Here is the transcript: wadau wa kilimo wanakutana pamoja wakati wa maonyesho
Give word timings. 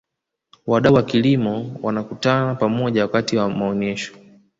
wadau 0.67 0.93
wa 0.93 1.03
kilimo 1.03 1.79
wanakutana 1.83 2.55
pamoja 2.55 3.01
wakati 3.01 3.37
wa 3.37 3.49
maonyesho 3.49 4.13